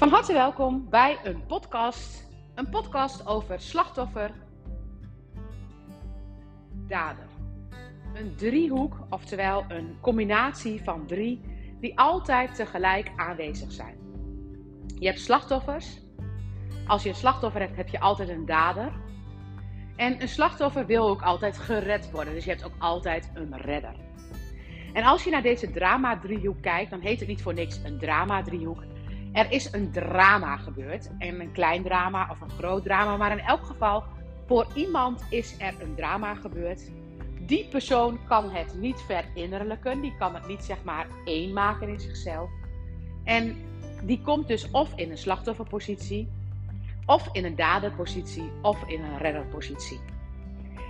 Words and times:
Van 0.00 0.08
harte 0.08 0.32
welkom 0.32 0.86
bij 0.90 1.18
een 1.24 1.46
podcast. 1.46 2.28
Een 2.54 2.68
podcast 2.68 3.26
over 3.26 3.60
slachtoffer, 3.60 4.30
dader. 6.88 7.26
Een 8.14 8.34
driehoek, 8.36 8.96
oftewel 9.10 9.64
een 9.68 9.98
combinatie 10.00 10.82
van 10.82 11.06
drie 11.06 11.40
die 11.80 11.98
altijd 11.98 12.54
tegelijk 12.54 13.12
aanwezig 13.16 13.72
zijn. 13.72 13.96
Je 14.98 15.06
hebt 15.06 15.20
slachtoffers. 15.20 15.98
Als 16.86 17.02
je 17.02 17.08
een 17.08 17.14
slachtoffer 17.14 17.60
hebt, 17.60 17.76
heb 17.76 17.88
je 17.88 18.00
altijd 18.00 18.28
een 18.28 18.46
dader. 18.46 18.92
En 19.96 20.22
een 20.22 20.28
slachtoffer 20.28 20.86
wil 20.86 21.08
ook 21.08 21.22
altijd 21.22 21.58
gered 21.58 22.10
worden. 22.10 22.34
Dus 22.34 22.44
je 22.44 22.50
hebt 22.50 22.64
ook 22.64 22.76
altijd 22.78 23.30
een 23.34 23.56
redder. 23.56 23.94
En 24.92 25.04
als 25.04 25.24
je 25.24 25.30
naar 25.30 25.42
deze 25.42 25.70
drama-driehoek 25.70 26.62
kijkt, 26.62 26.90
dan 26.90 27.00
heet 27.00 27.18
het 27.18 27.28
niet 27.28 27.42
voor 27.42 27.54
niks 27.54 27.80
een 27.84 27.98
drama-driehoek. 27.98 28.89
Er 29.32 29.50
is 29.50 29.72
een 29.72 29.90
drama 29.92 30.56
gebeurd. 30.56 31.10
En 31.18 31.40
een 31.40 31.52
klein 31.52 31.82
drama 31.82 32.28
of 32.30 32.40
een 32.40 32.50
groot 32.50 32.84
drama. 32.84 33.16
Maar 33.16 33.30
in 33.30 33.40
elk 33.40 33.64
geval, 33.64 34.04
voor 34.46 34.66
iemand 34.74 35.24
is 35.30 35.54
er 35.58 35.74
een 35.80 35.94
drama 35.94 36.34
gebeurd. 36.34 36.90
Die 37.40 37.68
persoon 37.68 38.18
kan 38.28 38.50
het 38.50 38.74
niet 38.74 39.00
verinnerlijken. 39.00 40.00
Die 40.00 40.16
kan 40.18 40.34
het 40.34 40.46
niet 40.46 40.64
zeg 40.64 40.84
maar 40.84 41.06
één 41.24 41.52
maken 41.52 41.88
in 41.88 42.00
zichzelf. 42.00 42.50
En 43.24 43.56
die 44.02 44.22
komt 44.22 44.48
dus 44.48 44.70
of 44.70 44.92
in 44.96 45.10
een 45.10 45.18
slachtofferpositie, 45.18 46.28
of 47.06 47.28
in 47.32 47.44
een 47.44 47.56
daderpositie, 47.56 48.50
of 48.62 48.82
in 48.86 49.02
een 49.02 49.18
redderpositie. 49.18 50.00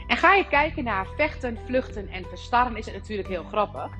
En 0.06 0.16
ga 0.16 0.34
je 0.34 0.48
kijken 0.48 0.84
naar 0.84 1.06
vechten, 1.16 1.58
vluchten 1.66 2.08
en 2.08 2.24
verstarren, 2.24 2.76
is 2.76 2.86
het 2.86 2.94
natuurlijk 2.94 3.28
heel 3.28 3.44
grappig. 3.44 3.90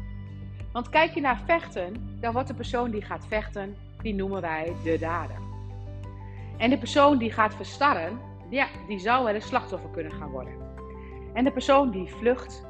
Want 0.72 0.88
kijk 0.88 1.14
je 1.14 1.20
naar 1.20 1.40
vechten, 1.46 2.18
dan 2.20 2.32
wordt 2.32 2.48
de 2.48 2.54
persoon 2.54 2.90
die 2.90 3.02
gaat 3.02 3.26
vechten, 3.26 3.76
die 4.02 4.14
noemen 4.14 4.40
wij 4.40 4.72
de 4.84 4.98
dader. 4.98 5.36
En 6.56 6.70
de 6.70 6.78
persoon 6.78 7.18
die 7.18 7.32
gaat 7.32 7.54
verstarren, 7.54 8.18
ja, 8.50 8.66
die 8.86 8.98
zou 8.98 9.24
wel 9.24 9.34
een 9.34 9.42
slachtoffer 9.42 9.90
kunnen 9.90 10.12
gaan 10.12 10.30
worden. 10.30 10.52
En 11.32 11.44
de 11.44 11.52
persoon 11.52 11.90
die 11.90 12.08
vlucht, 12.08 12.66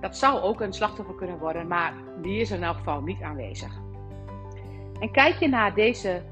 dat 0.00 0.16
zou 0.16 0.40
ook 0.40 0.60
een 0.60 0.72
slachtoffer 0.72 1.14
kunnen 1.14 1.38
worden, 1.38 1.66
maar 1.66 1.94
die 2.22 2.40
is 2.40 2.50
in 2.50 2.62
elk 2.62 2.76
geval 2.76 3.00
niet 3.00 3.22
aanwezig. 3.22 3.80
En 5.00 5.10
kijk 5.10 5.34
je 5.34 5.48
naar 5.48 5.74
deze 5.74 6.22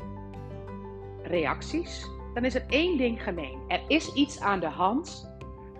reacties, 1.22 2.10
dan 2.34 2.44
is 2.44 2.54
er 2.54 2.64
één 2.68 2.98
ding 2.98 3.22
gemeen. 3.22 3.58
Er 3.68 3.80
is 3.88 4.12
iets 4.12 4.40
aan 4.40 4.60
de 4.60 4.68
hand 4.68 5.30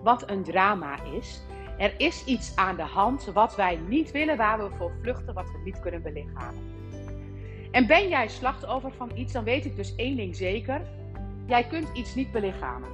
wat 0.03 0.29
een 0.29 0.43
drama 0.43 1.03
is. 1.03 1.41
Er 1.77 1.93
is 1.97 2.25
iets 2.25 2.55
aan 2.55 2.75
de 2.75 2.81
hand 2.81 3.25
wat 3.33 3.55
wij 3.55 3.79
niet 3.87 4.11
willen, 4.11 4.37
waar 4.37 4.57
we 4.57 4.75
voor 4.77 4.91
vluchten, 5.01 5.33
wat 5.33 5.51
we 5.51 5.57
niet 5.63 5.79
kunnen 5.79 6.01
belichamen. 6.01 6.80
En 7.71 7.87
ben 7.87 8.09
jij 8.09 8.27
slachtoffer 8.27 8.91
van 8.91 9.11
iets, 9.15 9.33
dan 9.33 9.43
weet 9.43 9.65
ik 9.65 9.75
dus 9.75 9.95
één 9.95 10.15
ding 10.15 10.35
zeker. 10.35 10.81
Jij 11.47 11.63
kunt 11.63 11.89
iets 11.93 12.15
niet 12.15 12.31
belichamen. 12.31 12.89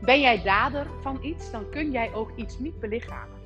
Ben 0.00 0.20
jij 0.20 0.42
dader 0.42 0.86
van 1.02 1.18
iets, 1.22 1.50
dan 1.50 1.70
kun 1.70 1.90
jij 1.90 2.14
ook 2.14 2.30
iets 2.36 2.58
niet 2.58 2.80
belichamen. 2.80 3.38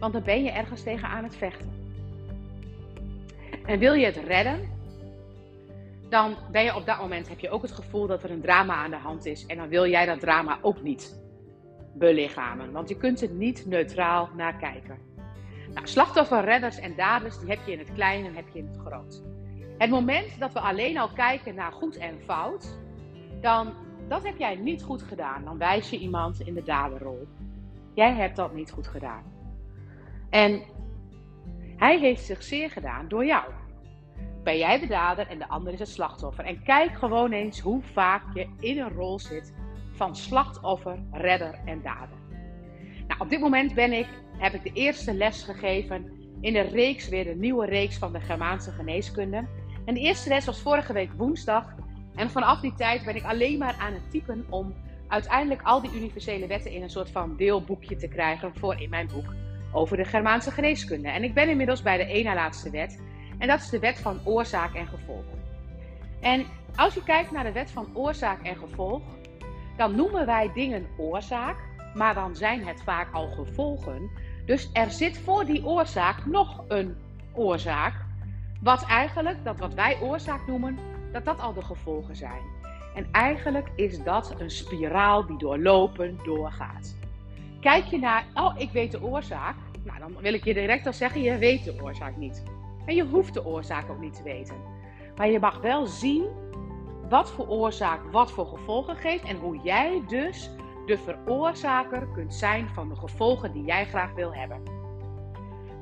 Want 0.00 0.12
dan 0.12 0.22
ben 0.22 0.44
je 0.44 0.50
ergens 0.50 0.82
tegen 0.82 1.08
aan 1.08 1.24
het 1.24 1.36
vechten. 1.36 1.74
En 3.66 3.78
wil 3.78 3.94
je 3.94 4.04
het 4.04 4.16
redden, 4.16 4.68
dan 6.08 6.36
ben 6.50 6.64
je 6.64 6.74
op 6.74 6.86
dat 6.86 7.00
moment, 7.00 7.28
heb 7.28 7.38
je 7.38 7.50
ook 7.50 7.62
het 7.62 7.72
gevoel 7.72 8.06
dat 8.06 8.22
er 8.22 8.30
een 8.30 8.40
drama 8.40 8.74
aan 8.74 8.90
de 8.90 8.96
hand 8.96 9.26
is. 9.26 9.46
En 9.46 9.56
dan 9.56 9.68
wil 9.68 9.86
jij 9.86 10.06
dat 10.06 10.20
drama 10.20 10.58
ook 10.62 10.82
niet 10.82 11.20
belichamen. 11.94 12.72
Want 12.72 12.88
je 12.88 12.96
kunt 12.96 13.22
er 13.22 13.30
niet 13.30 13.66
neutraal 13.66 14.28
naar 14.36 14.56
kijken. 14.56 14.98
Nou, 15.76 15.88
slachtoffer, 15.88 16.44
redders 16.44 16.78
en 16.78 16.94
daders, 16.96 17.38
die 17.38 17.48
heb 17.48 17.58
je 17.66 17.72
in 17.72 17.78
het 17.78 17.92
klein 17.92 18.24
en 18.24 18.34
heb 18.34 18.48
je 18.52 18.58
in 18.58 18.66
het 18.66 18.78
groot. 18.86 19.22
Het 19.78 19.90
moment 19.90 20.38
dat 20.38 20.52
we 20.52 20.60
alleen 20.60 20.98
al 20.98 21.08
kijken 21.08 21.54
naar 21.54 21.72
goed 21.72 21.96
en 21.96 22.20
fout, 22.24 22.78
dan 23.40 23.72
dat 24.08 24.24
heb 24.24 24.38
jij 24.38 24.54
niet 24.54 24.82
goed 24.82 25.02
gedaan. 25.02 25.44
Dan 25.44 25.58
wijs 25.58 25.90
je 25.90 25.98
iemand 25.98 26.40
in 26.40 26.54
de 26.54 26.62
daderrol. 26.62 27.26
Jij 27.94 28.14
hebt 28.14 28.36
dat 28.36 28.54
niet 28.54 28.70
goed 28.70 28.88
gedaan. 28.88 29.22
En 30.30 30.62
hij 31.76 31.98
heeft 31.98 32.24
zich 32.24 32.42
zeer 32.42 32.70
gedaan 32.70 33.08
door 33.08 33.24
jou. 33.24 33.44
Ben 34.42 34.58
jij 34.58 34.80
de 34.80 34.86
dader 34.86 35.26
en 35.26 35.38
de 35.38 35.48
ander 35.48 35.72
is 35.72 35.78
het 35.78 35.88
slachtoffer. 35.88 36.44
En 36.44 36.62
kijk 36.62 36.98
gewoon 36.98 37.32
eens 37.32 37.60
hoe 37.60 37.82
vaak 37.82 38.22
je 38.34 38.48
in 38.60 38.78
een 38.78 38.92
rol 38.92 39.18
zit 39.18 39.54
van 39.92 40.16
slachtoffer, 40.16 40.98
redder 41.12 41.58
en 41.64 41.82
dader. 41.82 42.18
Nou, 43.06 43.20
op 43.20 43.28
dit 43.28 43.40
moment 43.40 43.74
ben 43.74 43.92
ik, 43.92 44.06
heb 44.38 44.54
ik 44.54 44.62
de 44.62 44.72
eerste 44.72 45.14
les 45.14 45.42
gegeven 45.42 46.10
in 46.40 46.52
de 46.52 46.60
reeks, 46.60 47.08
weer 47.08 47.24
de 47.24 47.34
nieuwe 47.34 47.66
reeks 47.66 47.98
van 47.98 48.12
de 48.12 48.20
Germaanse 48.20 48.70
geneeskunde. 48.70 49.46
En 49.84 49.94
de 49.94 50.00
eerste 50.00 50.28
les 50.28 50.44
was 50.44 50.60
vorige 50.60 50.92
week 50.92 51.12
woensdag. 51.16 51.74
En 52.14 52.30
vanaf 52.30 52.60
die 52.60 52.74
tijd 52.74 53.04
ben 53.04 53.16
ik 53.16 53.24
alleen 53.24 53.58
maar 53.58 53.76
aan 53.78 53.92
het 53.92 54.10
typen 54.10 54.46
om 54.48 54.74
uiteindelijk 55.08 55.62
al 55.62 55.80
die 55.80 55.94
universele 55.94 56.46
wetten 56.46 56.70
in 56.70 56.82
een 56.82 56.90
soort 56.90 57.10
van 57.10 57.36
deelboekje 57.36 57.96
te 57.96 58.08
krijgen 58.08 58.52
voor 58.54 58.80
in 58.80 58.90
mijn 58.90 59.08
boek 59.12 59.34
over 59.72 59.96
de 59.96 60.04
Germaanse 60.04 60.50
geneeskunde. 60.50 61.08
En 61.08 61.24
ik 61.24 61.34
ben 61.34 61.48
inmiddels 61.48 61.82
bij 61.82 61.96
de 61.96 62.06
ene 62.06 62.34
laatste 62.34 62.70
wet. 62.70 63.00
En 63.38 63.48
dat 63.48 63.60
is 63.60 63.70
de 63.70 63.78
wet 63.78 63.98
van 63.98 64.20
oorzaak 64.24 64.74
en 64.74 64.86
gevolg. 64.86 65.24
En 66.20 66.46
als 66.76 66.94
je 66.94 67.02
kijkt 67.02 67.30
naar 67.30 67.44
de 67.44 67.52
wet 67.52 67.70
van 67.70 67.88
oorzaak 67.94 68.42
en 68.42 68.56
gevolg, 68.56 69.02
dan 69.76 69.94
noemen 69.94 70.26
wij 70.26 70.50
dingen 70.54 70.86
oorzaak, 70.96 71.56
maar 71.96 72.14
dan 72.14 72.36
zijn 72.36 72.66
het 72.66 72.82
vaak 72.82 73.12
al 73.12 73.28
gevolgen. 73.28 74.10
Dus 74.46 74.70
er 74.72 74.90
zit 74.90 75.18
voor 75.18 75.44
die 75.44 75.66
oorzaak 75.66 76.26
nog 76.26 76.64
een 76.68 76.96
oorzaak, 77.32 77.94
wat 78.62 78.84
eigenlijk, 78.84 79.44
dat 79.44 79.58
wat 79.58 79.74
wij 79.74 80.00
oorzaak 80.00 80.46
noemen, 80.46 80.78
dat 81.12 81.24
dat 81.24 81.40
al 81.40 81.52
de 81.52 81.62
gevolgen 81.62 82.16
zijn. 82.16 82.42
En 82.94 83.08
eigenlijk 83.12 83.70
is 83.74 84.02
dat 84.02 84.34
een 84.40 84.50
spiraal 84.50 85.26
die 85.26 85.38
doorlopen 85.38 86.18
doorgaat. 86.24 86.96
Kijk 87.60 87.84
je 87.84 87.98
naar, 87.98 88.26
oh 88.34 88.54
ik 88.58 88.70
weet 88.70 88.92
de 88.92 89.02
oorzaak, 89.02 89.56
nou 89.84 89.98
dan 89.98 90.16
wil 90.20 90.34
ik 90.34 90.44
je 90.44 90.54
direct 90.54 90.86
al 90.86 90.92
zeggen, 90.92 91.22
je 91.22 91.38
weet 91.38 91.64
de 91.64 91.82
oorzaak 91.82 92.16
niet. 92.16 92.42
En 92.86 92.94
je 92.94 93.04
hoeft 93.04 93.34
de 93.34 93.44
oorzaak 93.44 93.90
ook 93.90 94.00
niet 94.00 94.14
te 94.14 94.22
weten. 94.22 94.56
Maar 95.16 95.30
je 95.30 95.38
mag 95.38 95.60
wel 95.60 95.86
zien 95.86 96.24
wat 97.08 97.30
voor 97.30 97.48
oorzaak 97.48 98.00
wat 98.12 98.30
voor 98.30 98.46
gevolgen 98.46 98.96
geeft 98.96 99.24
en 99.24 99.36
hoe 99.36 99.60
jij 99.62 100.02
dus 100.08 100.50
de 100.86 100.98
veroorzaker 100.98 102.08
kunt 102.14 102.34
zijn 102.34 102.68
van 102.68 102.88
de 102.88 102.96
gevolgen 102.96 103.52
die 103.52 103.64
jij 103.64 103.86
graag 103.86 104.14
wil 104.14 104.34
hebben. 104.34 104.62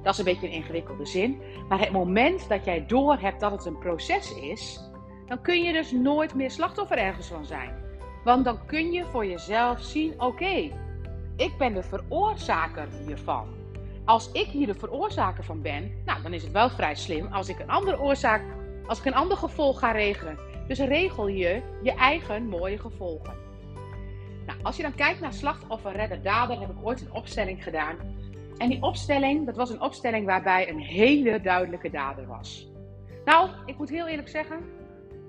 Dat 0.02 0.12
is 0.12 0.18
een 0.18 0.24
beetje 0.24 0.46
een 0.46 0.52
ingewikkelde 0.52 1.06
zin, 1.06 1.40
maar 1.68 1.78
het 1.78 1.90
moment 1.90 2.48
dat 2.48 2.64
jij 2.64 2.86
doorhebt 2.86 3.40
dat 3.40 3.50
het 3.52 3.64
een 3.64 3.78
proces 3.78 4.34
is, 4.34 4.90
dan 5.26 5.40
kun 5.40 5.62
je 5.62 5.72
dus 5.72 5.92
nooit 5.92 6.34
meer 6.34 6.50
slachtoffer 6.50 6.98
ergens 6.98 7.26
van 7.26 7.44
zijn. 7.44 7.82
Want 8.24 8.44
dan 8.44 8.66
kun 8.66 8.92
je 8.92 9.04
voor 9.04 9.26
jezelf 9.26 9.80
zien: 9.80 10.20
oké, 10.20 10.70
ik 11.36 11.52
ben 11.58 11.74
de 11.74 11.82
veroorzaker 11.82 12.88
hiervan. 13.06 13.48
Als 14.04 14.32
ik 14.32 14.46
hier 14.46 14.66
de 14.66 14.74
veroorzaker 14.74 15.44
van 15.44 15.62
ben, 15.62 16.02
nou, 16.04 16.22
dan 16.22 16.32
is 16.32 16.42
het 16.42 16.52
wel 16.52 16.70
vrij 16.70 16.94
slim 16.94 17.26
als 17.26 17.48
ik 17.48 17.58
een 17.58 17.70
andere 17.70 18.00
oorzaak, 18.00 18.42
als 18.86 18.98
ik 18.98 19.04
een 19.04 19.14
ander 19.14 19.36
gevolg 19.36 19.78
ga 19.78 19.92
regelen. 19.92 20.38
Dus 20.68 20.78
regel 20.78 21.28
je 21.28 21.62
je 21.82 21.92
eigen 21.94 22.48
mooie 22.48 22.78
gevolgen. 22.78 23.43
Als 24.64 24.76
je 24.76 24.82
dan 24.82 24.94
kijkt 24.94 25.20
naar 25.20 25.32
slachtoffer, 25.32 25.92
redder, 25.92 26.22
dader, 26.22 26.60
heb 26.60 26.70
ik 26.70 26.76
ooit 26.86 27.00
een 27.00 27.12
opstelling 27.12 27.62
gedaan. 27.62 27.96
En 28.56 28.68
die 28.68 28.82
opstelling, 28.82 29.46
dat 29.46 29.56
was 29.56 29.70
een 29.70 29.80
opstelling 29.80 30.26
waarbij 30.26 30.68
een 30.68 30.78
hele 30.78 31.40
duidelijke 31.40 31.90
dader 31.90 32.26
was. 32.26 32.68
Nou, 33.24 33.50
ik 33.66 33.78
moet 33.78 33.88
heel 33.88 34.06
eerlijk 34.06 34.28
zeggen, 34.28 34.58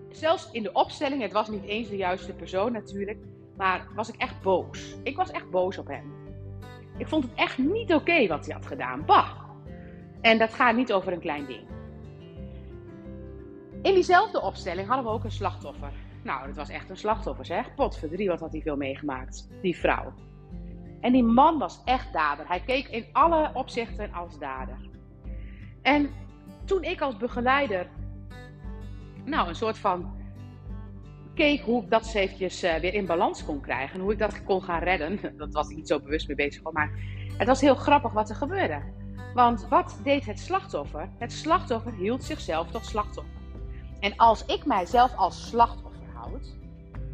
zelfs 0.10 0.52
in 0.52 0.64
de 0.64 0.72
opstelling, 0.72 1.22
het 1.22 1.32
was 1.32 1.50
niet 1.50 1.64
eens 1.64 1.90
de 1.90 1.98
juiste 1.98 2.34
persoon 2.34 2.72
natuurlijk, 2.72 3.18
maar 3.58 3.88
was 3.96 4.10
ik 4.10 4.16
echt 4.16 4.42
boos. 4.42 4.96
Ik 5.04 5.16
was 5.16 5.32
echt 5.32 5.50
boos 5.50 5.78
op 5.78 5.88
hem. 5.88 6.14
Ik 6.98 7.08
vond 7.08 7.24
het 7.24 7.34
echt 7.36 7.58
niet 7.58 7.94
oké 7.94 8.28
wat 8.28 8.46
hij 8.46 8.56
had 8.56 8.66
gedaan. 8.66 9.06
Bah! 9.06 9.30
En 10.22 10.38
dat 10.38 10.54
gaat 10.54 10.76
niet 10.76 10.94
over 10.94 11.14
een 11.14 11.20
klein 11.20 11.46
ding. 11.46 11.68
In 13.82 13.94
diezelfde 13.94 14.42
opstelling 14.42 14.88
hadden 14.88 15.06
we 15.06 15.12
ook 15.12 15.24
een 15.24 15.32
slachtoffer. 15.32 15.92
Nou, 16.26 16.48
dat 16.48 16.56
was 16.56 16.70
echt 16.70 16.90
een 16.90 16.98
slachtoffer, 16.98 17.46
zeg. 17.46 17.74
Potverdrie, 17.76 18.28
wat 18.28 18.40
had 18.40 18.52
hij 18.52 18.62
veel 18.62 18.78
meegemaakt, 18.78 19.50
die 19.62 19.78
vrouw. 19.78 20.14
En 21.02 21.12
die 21.12 21.24
man 21.24 21.58
was 21.58 21.82
echt 21.84 22.14
dader. 22.14 22.48
Hij 22.48 22.60
keek 22.60 22.88
in 22.88 23.06
alle 23.12 23.50
opzichten 23.54 24.14
als 24.14 24.40
dader. 24.40 24.78
En 25.82 26.10
toen 26.64 26.84
ik 26.84 27.02
als 27.02 27.18
begeleider, 27.18 27.88
nou, 29.26 29.48
een 29.48 29.56
soort 29.56 29.78
van 29.78 30.14
keek 31.34 31.62
hoe 31.62 31.84
ik 31.84 31.90
dat 31.90 32.02
eens 32.02 32.14
eventjes 32.14 32.64
uh, 32.64 32.76
weer 32.76 32.94
in 32.94 33.06
balans 33.06 33.46
kon 33.46 33.62
krijgen. 33.62 34.00
Hoe 34.00 34.12
ik 34.12 34.20
dat 34.20 34.44
kon 34.44 34.64
gaan 34.64 34.84
redden. 34.84 35.20
Dat 35.38 35.54
was 35.54 35.70
ik 35.70 35.76
niet 35.76 35.88
zo 35.88 36.00
bewust 36.00 36.28
mee 36.28 36.36
bezig. 36.36 36.72
Maar 36.72 36.92
het 37.38 37.48
was 37.48 37.62
heel 37.62 37.76
grappig 37.76 38.12
wat 38.12 38.30
er 38.30 38.36
gebeurde. 38.36 38.82
Want 39.34 39.68
wat 39.68 40.00
deed 40.04 40.26
het 40.26 40.40
slachtoffer? 40.40 41.10
Het 41.18 41.34
slachtoffer 41.34 41.94
hield 41.94 42.24
zichzelf 42.24 42.72
tot 42.72 42.86
slachtoffer. 42.86 43.34
En 44.00 44.16
als 44.16 44.46
ik 44.46 44.66
mijzelf 44.66 45.16
als 45.16 45.48
slachtoffer 45.48 45.85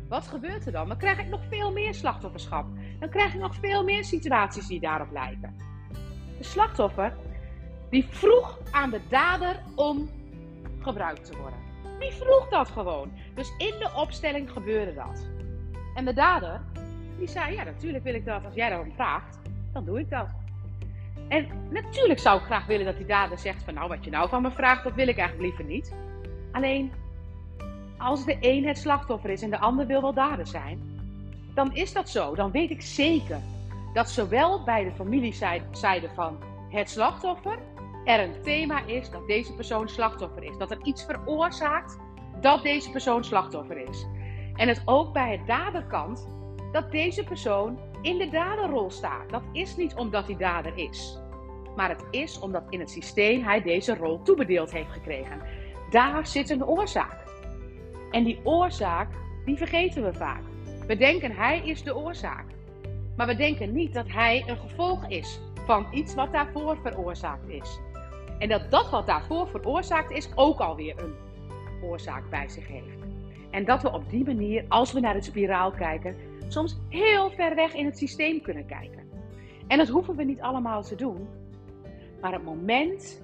wat 0.09 0.27
gebeurt 0.27 0.65
er 0.65 0.71
dan? 0.71 0.87
Dan 0.87 0.97
krijg 0.97 1.19
ik 1.19 1.27
nog 1.27 1.41
veel 1.49 1.71
meer 1.71 1.93
slachtofferschap. 1.93 2.65
Dan 2.99 3.09
krijg 3.09 3.33
ik 3.33 3.39
nog 3.39 3.55
veel 3.55 3.83
meer 3.83 4.05
situaties 4.05 4.67
die 4.67 4.79
daarop 4.79 5.11
lijken. 5.11 5.55
De 6.37 6.43
slachtoffer 6.43 7.13
die 7.89 8.05
vroeg 8.09 8.59
aan 8.71 8.89
de 8.89 9.01
dader 9.09 9.59
om 9.75 10.09
gebruikt 10.79 11.25
te 11.25 11.37
worden. 11.37 11.59
Die 11.99 12.11
vroeg 12.11 12.49
dat 12.49 12.69
gewoon. 12.69 13.11
Dus 13.35 13.53
in 13.57 13.73
de 13.79 13.91
opstelling 13.95 14.51
gebeurde 14.51 14.93
dat. 14.93 15.29
En 15.95 16.05
de 16.05 16.13
dader, 16.13 16.61
die 17.17 17.27
zei, 17.27 17.55
ja 17.55 17.63
natuurlijk 17.63 18.03
wil 18.03 18.15
ik 18.15 18.25
dat. 18.25 18.45
Als 18.45 18.53
jij 18.53 18.69
daarom 18.69 18.93
vraagt, 18.93 19.39
dan 19.73 19.85
doe 19.85 19.99
ik 19.99 20.09
dat. 20.09 20.27
En 21.27 21.47
natuurlijk 21.69 22.19
zou 22.19 22.39
ik 22.39 22.45
graag 22.45 22.65
willen 22.65 22.85
dat 22.85 22.97
die 22.97 23.05
dader 23.05 23.37
zegt 23.37 23.63
van 23.63 23.73
nou 23.73 23.87
wat 23.87 24.03
je 24.03 24.11
nou 24.11 24.29
van 24.29 24.41
me 24.41 24.51
vraagt, 24.51 24.83
dat 24.83 24.93
wil 24.93 25.07
ik 25.07 25.17
eigenlijk 25.17 25.47
liever 25.47 25.73
niet. 25.73 25.95
Alleen 26.51 26.91
als 28.01 28.25
de 28.25 28.37
een 28.39 28.65
het 28.65 28.77
slachtoffer 28.77 29.29
is 29.29 29.41
en 29.41 29.49
de 29.49 29.59
ander 29.59 29.87
wil 29.87 30.01
wel 30.01 30.13
dader 30.13 30.47
zijn, 30.47 30.99
dan 31.53 31.75
is 31.75 31.93
dat 31.93 32.09
zo. 32.09 32.35
Dan 32.35 32.51
weet 32.51 32.69
ik 32.69 32.81
zeker 32.81 33.39
dat 33.93 34.09
zowel 34.09 34.63
bij 34.63 34.83
de 34.83 34.91
familiezijde 34.91 36.09
van 36.15 36.37
het 36.69 36.89
slachtoffer 36.89 37.59
er 38.05 38.19
een 38.19 38.41
thema 38.41 38.85
is 38.85 39.09
dat 39.09 39.27
deze 39.27 39.53
persoon 39.53 39.89
slachtoffer 39.89 40.43
is. 40.43 40.57
Dat 40.57 40.71
er 40.71 40.79
iets 40.83 41.05
veroorzaakt 41.05 41.97
dat 42.41 42.63
deze 42.63 42.91
persoon 42.91 43.23
slachtoffer 43.23 43.89
is. 43.89 44.07
En 44.55 44.67
het 44.67 44.81
ook 44.85 45.13
bij 45.13 45.31
het 45.31 45.47
daderkant 45.47 46.29
dat 46.71 46.91
deze 46.91 47.23
persoon 47.23 47.79
in 48.01 48.17
de 48.17 48.29
daderrol 48.29 48.89
staat. 48.89 49.29
Dat 49.29 49.43
is 49.51 49.75
niet 49.75 49.93
omdat 49.93 50.25
hij 50.25 50.37
dader 50.37 50.77
is. 50.77 51.19
Maar 51.75 51.89
het 51.89 52.05
is 52.11 52.39
omdat 52.39 52.63
in 52.69 52.79
het 52.79 52.89
systeem 52.89 53.43
hij 53.43 53.61
deze 53.61 53.95
rol 53.95 54.21
toebedeeld 54.21 54.71
heeft 54.71 54.91
gekregen. 54.91 55.41
Daar 55.89 56.27
zit 56.27 56.49
een 56.49 56.65
oorzaak. 56.65 57.20
En 58.11 58.23
die 58.23 58.39
oorzaak, 58.43 59.09
die 59.45 59.57
vergeten 59.57 60.03
we 60.03 60.13
vaak. 60.13 60.41
We 60.87 60.97
denken 60.97 61.31
hij 61.31 61.61
is 61.65 61.83
de 61.83 61.95
oorzaak. 61.95 62.45
Maar 63.15 63.27
we 63.27 63.35
denken 63.35 63.73
niet 63.73 63.93
dat 63.93 64.07
hij 64.07 64.43
een 64.47 64.57
gevolg 64.57 65.07
is 65.07 65.39
van 65.65 65.87
iets 65.91 66.13
wat 66.15 66.31
daarvoor 66.31 66.77
veroorzaakt 66.83 67.49
is. 67.49 67.79
En 68.39 68.49
dat 68.49 68.71
dat 68.71 68.89
wat 68.89 69.05
daarvoor 69.05 69.47
veroorzaakt 69.47 70.11
is 70.11 70.29
ook 70.35 70.59
alweer 70.59 71.03
een 71.03 71.13
oorzaak 71.83 72.29
bij 72.29 72.49
zich 72.49 72.67
heeft. 72.67 72.99
En 73.51 73.65
dat 73.65 73.81
we 73.81 73.91
op 73.91 74.09
die 74.09 74.25
manier, 74.25 74.65
als 74.67 74.91
we 74.91 74.99
naar 74.99 75.13
de 75.13 75.21
spiraal 75.21 75.71
kijken, 75.71 76.15
soms 76.47 76.79
heel 76.89 77.29
ver 77.29 77.55
weg 77.55 77.73
in 77.73 77.85
het 77.85 77.97
systeem 77.97 78.41
kunnen 78.41 78.65
kijken. 78.65 79.09
En 79.67 79.77
dat 79.77 79.87
hoeven 79.87 80.15
we 80.15 80.23
niet 80.23 80.41
allemaal 80.41 80.83
te 80.83 80.95
doen. 80.95 81.27
Maar 82.21 82.31
het 82.31 82.43
moment, 82.43 83.23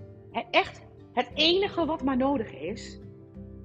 echt 0.52 0.82
het 1.14 1.30
enige 1.34 1.86
wat 1.86 2.04
maar 2.04 2.18
nodig 2.18 2.54
is, 2.54 3.00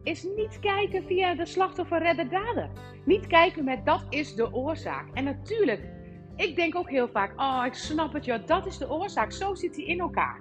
is 0.03 0.23
niet 0.37 0.59
kijken 0.61 1.05
via 1.05 1.35
de 1.35 1.47
slachtoffer 1.47 2.03
redder 2.03 2.29
dader. 2.29 2.71
Niet 3.05 3.27
kijken 3.27 3.65
met 3.65 3.85
dat 3.85 4.05
is 4.09 4.35
de 4.35 4.53
oorzaak. 4.53 5.09
En 5.15 5.25
natuurlijk, 5.25 5.89
ik 6.37 6.57
denk 6.57 6.77
ook 6.77 6.91
heel 6.91 7.09
vaak, 7.09 7.41
oh 7.41 7.63
ik 7.67 7.75
snap 7.75 8.13
het, 8.13 8.25
ja, 8.25 8.39
dat 8.39 8.67
is 8.67 8.79
de 8.79 8.91
oorzaak. 8.91 9.33
Zo 9.33 9.55
zit 9.55 9.77
hij 9.77 9.85
in 9.85 10.01
elkaar. 10.01 10.41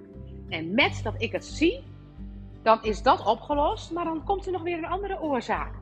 En 0.49 0.73
met 0.73 0.99
dat 1.03 1.13
ik 1.17 1.31
het 1.31 1.45
zie, 1.45 1.83
dan 2.61 2.83
is 2.83 3.01
dat 3.01 3.25
opgelost, 3.25 3.91
maar 3.91 4.05
dan 4.05 4.23
komt 4.23 4.45
er 4.45 4.51
nog 4.51 4.61
weer 4.61 4.77
een 4.77 4.85
andere 4.85 5.21
oorzaak. 5.21 5.73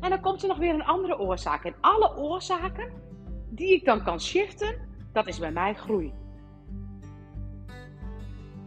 En 0.00 0.10
dan 0.10 0.20
komt 0.20 0.42
er 0.42 0.48
nog 0.48 0.58
weer 0.58 0.74
een 0.74 0.84
andere 0.84 1.18
oorzaak. 1.18 1.64
En 1.64 1.74
alle 1.80 2.16
oorzaken 2.16 2.92
die 3.50 3.74
ik 3.74 3.84
dan 3.84 4.02
kan 4.02 4.20
shiften, 4.20 4.74
dat 5.12 5.26
is 5.26 5.38
bij 5.38 5.52
mij 5.52 5.74
groei. 5.74 6.12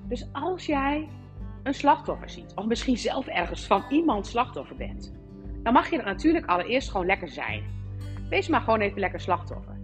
Dus 0.08 0.30
als 0.32 0.66
jij 0.66 1.10
een 1.64 1.74
slachtoffer 1.74 2.30
ziet, 2.30 2.52
of 2.56 2.66
misschien 2.66 2.98
zelf 2.98 3.28
ergens 3.28 3.68
van 3.68 3.84
iemand 3.90 4.28
slachtoffer 4.28 4.76
bent, 4.76 5.14
dan 5.64 5.74
mag 5.74 5.90
je 5.90 5.96
dat 5.96 6.06
natuurlijk 6.06 6.46
allereerst 6.46 6.92
gewoon 6.92 7.06
lekker 7.06 7.30
zijn. 7.30 7.64
Wees 8.30 8.48
maar 8.48 8.62
gewoon 8.62 8.80
even 8.80 9.00
lekker 9.00 9.20
slachtoffer. 9.20 9.78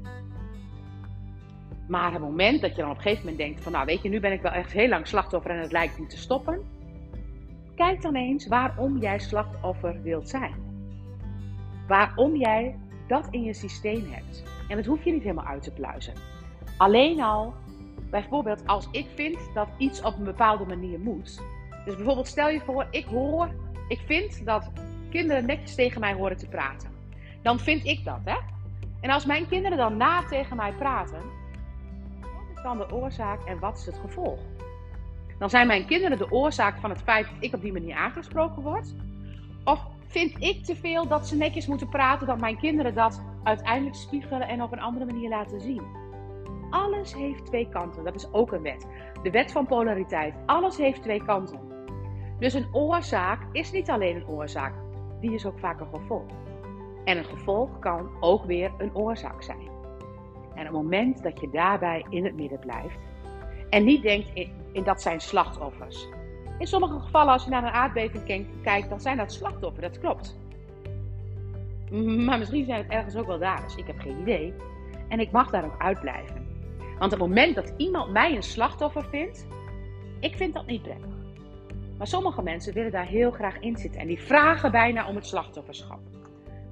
Maar 1.88 2.12
het 2.12 2.22
moment 2.22 2.62
dat 2.62 2.76
je 2.76 2.82
dan 2.82 2.90
op 2.90 2.96
een 2.96 3.02
gegeven 3.02 3.24
moment 3.24 3.44
denkt 3.44 3.62
van 3.62 3.72
nou 3.72 3.86
weet 3.86 4.02
je, 4.02 4.10
nu 4.10 4.20
ben 4.20 4.32
ik 4.32 4.42
wel 4.42 4.52
echt 4.52 4.72
heel 4.72 4.88
lang 4.88 5.08
slachtoffer 5.08 5.52
en 5.52 5.60
het 5.60 5.72
lijkt 5.72 6.00
niet 6.00 6.10
te 6.10 6.18
stoppen. 6.18 6.62
Kijk 7.76 8.02
dan 8.02 8.16
eens 8.16 8.48
waarom 8.48 8.98
jij 8.98 9.20
slachtoffer 9.20 10.02
wilt 10.02 10.30
zijn. 10.30 10.54
Waarom 11.88 12.36
jij 12.36 12.76
dat 13.08 13.28
in 13.32 13.44
je 13.44 13.54
systeem 13.54 14.06
hebt. 14.10 14.44
En 14.68 14.76
dat 14.76 14.86
hoef 14.86 15.04
je 15.04 15.12
niet 15.12 15.22
helemaal 15.22 15.46
uit 15.46 15.64
te 15.64 15.72
pluizen. 15.72 16.14
Alleen 16.78 17.22
al, 17.22 17.54
bijvoorbeeld 18.10 18.68
als 18.68 18.88
ik 18.92 19.08
vind 19.16 19.38
dat 19.54 19.68
iets 19.78 20.02
op 20.02 20.18
een 20.18 20.24
bepaalde 20.24 20.66
manier 20.66 21.00
moet. 21.00 21.42
Dus 21.86 21.96
bijvoorbeeld 21.96 22.28
stel 22.28 22.50
je 22.50 22.60
voor, 22.60 22.88
ik 22.92 23.06
hoor, 23.06 23.50
ik 23.88 24.00
vind 24.06 24.46
dat 24.46 24.72
kinderen 25.10 25.46
netjes 25.46 25.76
tegen 25.76 26.00
mij 26.00 26.14
horen 26.14 26.38
te 26.38 26.48
praten. 26.48 26.90
Dan 27.42 27.60
vind 27.60 27.86
ik 27.86 28.04
dat, 28.04 28.20
hè? 28.24 28.38
En 29.02 29.10
als 29.10 29.26
mijn 29.26 29.48
kinderen 29.48 29.78
dan 29.78 29.98
na 29.98 30.24
tegen 30.24 30.56
mij 30.56 30.72
praten, 30.72 31.20
wat 32.22 32.56
is 32.56 32.64
dan 32.64 32.78
de 32.78 32.92
oorzaak 32.92 33.44
en 33.46 33.60
wat 33.60 33.78
is 33.78 33.86
het 33.86 33.98
gevolg? 33.98 34.40
Dan 35.40 35.50
zijn 35.50 35.68
mijn 35.68 35.86
kinderen 35.86 36.18
de 36.18 36.32
oorzaak 36.32 36.78
van 36.80 36.90
het 36.90 37.02
feit 37.02 37.26
dat 37.26 37.36
ik 37.40 37.54
op 37.54 37.62
die 37.62 37.74
manier 37.74 37.96
aangesproken 37.96 38.62
word? 38.62 38.94
Of 39.64 39.80
vind 40.08 40.44
ik 40.44 40.64
te 40.64 40.76
veel 40.76 41.08
dat 41.08 41.28
ze 41.28 41.36
netjes 41.36 41.68
moeten 41.68 41.90
praten, 41.90 42.28
dat 42.28 42.40
mijn 42.40 42.58
kinderen 42.58 42.94
dat 42.94 43.22
uiteindelijk 43.44 43.96
spiegelen 43.96 44.48
en 44.48 44.62
op 44.62 44.72
een 44.72 44.80
andere 44.80 45.06
manier 45.06 45.30
laten 45.30 45.62
zien? 45.62 45.82
Alles 46.70 47.14
heeft 47.14 47.46
twee 47.46 47.70
kanten. 47.70 48.04
Dat 48.04 48.16
is 48.16 48.34
ook 48.34 48.52
een 48.52 48.62
wet. 48.62 48.88
De 49.24 49.32
wet 49.32 49.52
van 49.52 49.66
polariteit. 49.66 50.36
Alles 50.46 50.78
heeft 50.78 51.02
twee 51.02 51.24
kanten. 51.24 51.75
Dus 52.40 52.54
een 52.54 52.68
oorzaak 52.72 53.40
is 53.52 53.72
niet 53.72 53.90
alleen 53.90 54.16
een 54.16 54.28
oorzaak, 54.28 54.74
die 55.22 55.34
is 55.34 55.46
ook 55.46 55.60
vaak 55.60 55.80
een 55.80 55.88
gevolg. 55.94 56.32
En 57.04 57.18
een 57.18 57.26
gevolg 57.26 57.80
kan 57.80 58.10
ook 58.20 58.46
weer 58.46 58.72
een 58.78 58.96
oorzaak 58.96 59.44
zijn. 59.44 59.70
En 60.56 60.64
het 60.64 60.74
moment 60.74 61.24
dat 61.24 61.40
je 61.40 61.50
daarbij 61.50 62.06
in 62.10 62.26
het 62.26 62.36
midden 62.36 62.60
blijft 62.60 62.98
en 63.70 63.84
niet 63.84 64.02
denkt 64.02 64.32
in, 64.72 64.84
dat 64.84 65.02
zijn 65.02 65.20
slachtoffers. 65.22 66.08
In 66.60 66.68
sommige 66.68 67.00
gevallen, 67.00 67.34
als 67.34 67.44
je 67.44 67.50
naar 67.50 67.64
een 67.64 67.70
aardbeving 67.70 68.46
kijkt, 68.64 68.90
dan 68.90 69.02
zijn 69.02 69.18
dat 69.18 69.34
slachtoffers, 69.34 69.88
dat 69.88 70.00
klopt. 70.00 70.40
Maar 72.26 72.38
misschien 72.38 72.66
zijn 72.66 72.82
het 72.82 72.92
ergens 72.92 73.16
ook 73.16 73.28
wel 73.28 73.40
daders. 73.40 73.76
Ik 73.76 73.88
heb 73.88 74.00
geen 74.00 74.20
idee. 74.20 74.54
En 75.08 75.20
ik 75.20 75.32
mag 75.32 75.50
daar 75.50 75.66
ook 75.66 75.82
uitblijven. 75.82 76.48
Want 77.00 77.12
het 77.12 77.20
moment 77.20 77.56
dat 77.56 77.74
iemand 77.78 78.12
mij 78.12 78.36
een 78.36 78.44
slachtoffer 78.44 79.06
vindt, 79.06 79.48
ik 80.20 80.36
vind 80.36 80.54
dat 80.54 80.66
niet 80.66 80.82
prettig. 80.82 81.15
Maar 81.98 82.08
sommige 82.08 82.42
mensen 82.42 82.74
willen 82.74 82.92
daar 82.92 83.06
heel 83.06 83.32
graag 83.32 83.60
in 83.60 83.78
zitten 83.78 84.02
en 84.02 84.08
die 84.08 84.22
vragen 84.22 84.72
bijna 84.72 85.08
om 85.08 85.16
het 85.16 85.26
slachtofferschap. 85.26 86.00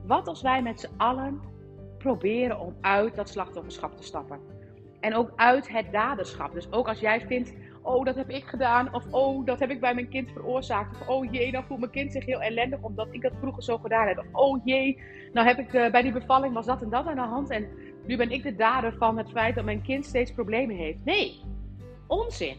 Wat 0.06 0.28
als 0.28 0.42
wij 0.42 0.62
met 0.62 0.80
z'n 0.80 0.98
allen 0.98 1.42
proberen 1.98 2.60
om 2.60 2.76
uit 2.82 3.16
dat 3.16 3.30
slachtofferschap 3.30 3.98
te 3.98 4.04
stappen? 4.04 4.40
En 5.00 5.16
ook 5.16 5.32
uit 5.36 5.70
het 5.70 5.92
daderschap. 5.92 6.54
Dus 6.54 6.72
ook 6.72 6.88
als 6.88 7.00
jij 7.00 7.22
vindt, 7.22 7.54
oh 7.82 8.06
dat 8.06 8.16
heb 8.16 8.30
ik 8.30 8.44
gedaan, 8.44 8.94
of 8.94 9.04
oh 9.12 9.46
dat 9.46 9.60
heb 9.60 9.70
ik 9.70 9.80
bij 9.80 9.94
mijn 9.94 10.10
kind 10.10 10.32
veroorzaakt, 10.32 11.02
of 11.02 11.08
oh 11.08 11.32
jee, 11.32 11.52
dan 11.52 11.64
voelt 11.64 11.80
mijn 11.80 11.92
kind 11.92 12.12
zich 12.12 12.26
heel 12.26 12.42
ellendig 12.42 12.82
omdat 12.82 13.08
ik 13.12 13.22
dat 13.22 13.34
vroeger 13.40 13.64
zo 13.64 13.78
gedaan 13.78 14.08
heb. 14.08 14.26
Oh 14.32 14.62
jee, 14.66 15.02
nou 15.34 15.48
heb 15.48 15.60
ik 15.60 15.74
uh, 15.74 15.92
bij 15.92 16.02
die 16.02 16.12
bevalling 16.12 16.54
was 16.54 16.66
dat 16.66 16.82
en 16.82 16.90
dat 16.90 17.06
aan 17.06 17.16
de 17.16 17.22
hand 17.22 17.50
en 17.50 17.68
nu 18.06 18.18
ben 18.18 18.32
ik 18.32 18.44
de 18.44 18.56
dader 18.56 18.94
van 18.98 19.18
het 19.18 19.30
feit 19.30 19.56
dat 19.56 19.66
mijn 19.66 19.82
kind 19.82 20.06
steeds 20.06 20.34
problemen 20.34 20.76
heeft. 20.76 21.06
Nee, 21.06 21.42
onzin. 22.08 22.58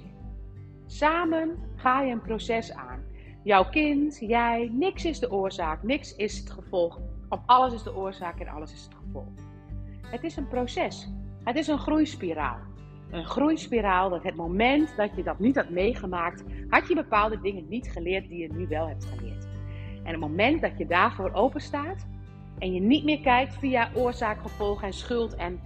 Samen 0.87 1.59
ga 1.85 2.01
je 2.01 2.13
een 2.13 2.21
proces 2.21 2.73
aan. 2.73 3.03
Jouw 3.43 3.69
kind, 3.69 4.19
jij, 4.21 4.71
niks 4.73 5.05
is 5.05 5.19
de 5.19 5.31
oorzaak, 5.31 5.83
niks 5.83 6.17
is 6.17 6.39
het 6.39 6.51
gevolg. 6.51 7.01
Of 7.29 7.41
alles 7.47 7.73
is 7.73 7.83
de 7.83 7.97
oorzaak 7.97 8.41
en 8.41 8.49
alles 8.49 8.73
is 8.73 8.83
het 8.83 8.95
gevolg. 8.95 9.29
Het 10.07 10.23
is 10.23 10.37
een 10.37 10.49
proces. 10.49 11.13
Het 11.43 11.57
is 11.57 11.67
een 11.67 11.79
groeispiraal. 11.79 12.59
Een 13.11 13.25
groeispiraal 13.25 14.11
dat 14.11 14.23
het 14.23 14.35
moment 14.35 14.97
dat 14.97 15.17
je 15.17 15.23
dat 15.23 15.39
niet 15.39 15.57
had 15.57 15.71
meegemaakt, 15.71 16.45
had 16.69 16.89
je 16.89 16.95
bepaalde 16.95 17.41
dingen 17.41 17.69
niet 17.69 17.91
geleerd 17.91 18.29
die 18.29 18.39
je 18.39 18.53
nu 18.53 18.67
wel 18.69 18.89
hebt 18.89 19.05
geleerd. 19.05 19.45
En 20.05 20.11
het 20.11 20.21
moment 20.21 20.61
dat 20.61 20.79
je 20.79 20.87
daarvoor 20.87 21.33
open 21.33 21.61
staat 21.61 22.07
en 22.59 22.73
je 22.73 22.81
niet 22.81 23.05
meer 23.05 23.21
kijkt 23.21 23.55
via 23.55 23.91
oorzaak, 23.95 24.41
gevolg 24.41 24.83
en 24.83 24.93
schuld 24.93 25.35
en 25.35 25.61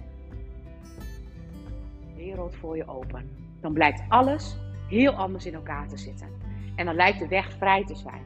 wereld 2.15 2.55
voor 2.55 2.77
je 2.77 2.87
open, 2.87 3.29
dan 3.61 3.73
blijkt 3.73 4.03
alles 4.07 4.57
heel 4.89 5.11
anders 5.11 5.45
in 5.45 5.53
elkaar 5.53 5.87
te 5.87 5.97
zitten. 5.97 6.27
En 6.75 6.85
dan 6.85 6.95
lijkt 6.95 7.19
de 7.19 7.27
weg 7.27 7.51
vrij 7.57 7.85
te 7.85 7.95
zijn. 7.95 8.23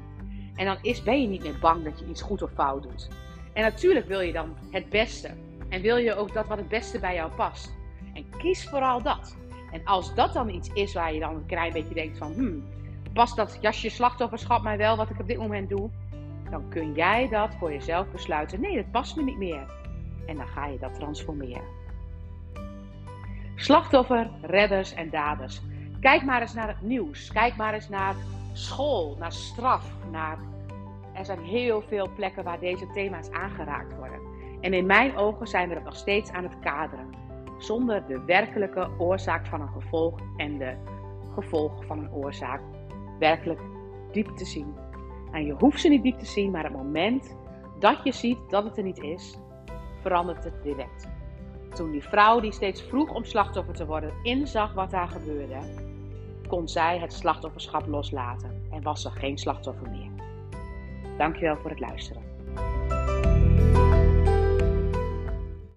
En 0.55 0.65
dan 0.65 0.77
is, 0.81 1.03
ben 1.03 1.21
je 1.21 1.27
niet 1.27 1.43
meer 1.43 1.59
bang 1.59 1.83
dat 1.83 1.99
je 1.99 2.05
iets 2.05 2.21
goed 2.21 2.41
of 2.41 2.51
fout 2.51 2.83
doet. 2.83 3.09
En 3.53 3.63
natuurlijk 3.63 4.07
wil 4.07 4.21
je 4.21 4.33
dan 4.33 4.55
het 4.71 4.89
beste. 4.89 5.29
En 5.69 5.81
wil 5.81 5.97
je 5.97 6.15
ook 6.15 6.33
dat 6.33 6.47
wat 6.47 6.57
het 6.57 6.67
beste 6.67 6.99
bij 6.99 7.15
jou 7.15 7.31
past. 7.31 7.73
En 8.13 8.25
kies 8.37 8.69
vooral 8.69 9.01
dat. 9.01 9.37
En 9.71 9.85
als 9.85 10.15
dat 10.15 10.33
dan 10.33 10.49
iets 10.49 10.69
is 10.73 10.93
waar 10.93 11.13
je 11.13 11.19
dan 11.19 11.35
een 11.35 11.45
klein 11.45 11.73
beetje 11.73 11.93
denkt 11.93 12.17
van... 12.17 12.33
Hmm, 12.33 12.63
past 13.13 13.35
dat 13.35 13.57
jasje 13.61 13.89
slachtofferschap 13.89 14.63
mij 14.63 14.77
wel 14.77 14.97
wat 14.97 15.09
ik 15.09 15.19
op 15.19 15.27
dit 15.27 15.37
moment 15.37 15.69
doe? 15.69 15.89
Dan 16.49 16.69
kun 16.69 16.93
jij 16.93 17.29
dat 17.29 17.55
voor 17.55 17.71
jezelf 17.71 18.07
besluiten. 18.11 18.61
Nee, 18.61 18.75
dat 18.75 18.91
past 18.91 19.15
me 19.15 19.23
niet 19.23 19.37
meer. 19.37 19.65
En 20.25 20.35
dan 20.35 20.47
ga 20.47 20.65
je 20.65 20.79
dat 20.79 20.93
transformeren. 20.93 21.81
Slachtoffer, 23.55 24.29
redders 24.41 24.93
en 24.93 25.09
daders. 25.09 25.61
Kijk 26.03 26.23
maar 26.23 26.41
eens 26.41 26.53
naar 26.53 26.67
het 26.67 26.81
nieuws. 26.81 27.31
Kijk 27.31 27.55
maar 27.55 27.73
eens 27.73 27.89
naar 27.89 28.15
school, 28.53 29.15
naar 29.19 29.31
straf. 29.31 29.91
Naar... 30.11 30.37
Er 31.13 31.25
zijn 31.25 31.39
heel 31.39 31.81
veel 31.81 32.09
plekken 32.15 32.43
waar 32.43 32.59
deze 32.59 32.91
thema's 32.93 33.29
aangeraakt 33.29 33.95
worden. 33.97 34.19
En 34.61 34.73
in 34.73 34.85
mijn 34.85 35.17
ogen 35.17 35.47
zijn 35.47 35.69
we 35.69 35.75
het 35.75 35.83
nog 35.83 35.95
steeds 35.95 36.31
aan 36.31 36.43
het 36.43 36.59
kaderen. 36.59 37.09
Zonder 37.57 38.07
de 38.07 38.23
werkelijke 38.25 38.89
oorzaak 38.97 39.45
van 39.45 39.61
een 39.61 39.81
gevolg 39.81 40.19
en 40.37 40.57
de 40.57 40.75
gevolg 41.33 41.85
van 41.85 41.99
een 41.99 42.11
oorzaak 42.11 42.61
werkelijk 43.19 43.61
diep 44.11 44.27
te 44.27 44.45
zien. 44.45 44.75
En 45.31 45.45
je 45.45 45.53
hoeft 45.53 45.81
ze 45.81 45.89
niet 45.89 46.03
diep 46.03 46.19
te 46.19 46.25
zien, 46.25 46.51
maar 46.51 46.63
het 46.63 46.73
moment 46.73 47.35
dat 47.79 48.03
je 48.03 48.11
ziet 48.11 48.37
dat 48.49 48.63
het 48.63 48.77
er 48.77 48.83
niet 48.83 48.99
is, 48.99 49.37
verandert 50.01 50.43
het 50.43 50.63
direct. 50.63 51.07
Toen 51.73 51.91
die 51.91 52.03
vrouw 52.03 52.39
die 52.39 52.51
steeds 52.51 52.81
vroeg 52.81 53.09
om 53.13 53.23
slachtoffer 53.23 53.73
te 53.73 53.85
worden 53.85 54.13
inzag 54.23 54.73
wat 54.73 54.91
daar 54.91 55.07
gebeurde, 55.07 55.91
kon 56.53 56.67
zij 56.67 56.99
het 56.99 57.13
slachtofferschap 57.13 57.87
loslaten 57.87 58.67
en 58.71 58.81
was 58.81 59.01
ze 59.01 59.09
geen 59.09 59.37
slachtoffer 59.37 59.89
meer. 59.89 60.09
Dankjewel 61.17 61.55
voor 61.55 61.69
het 61.69 61.79
luisteren. 61.79 62.21